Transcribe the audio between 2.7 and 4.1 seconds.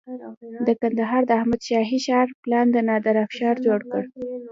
د نادر افشار جوړ کړ